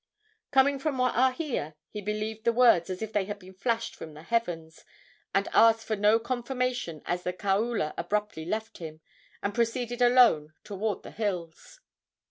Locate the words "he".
1.91-2.01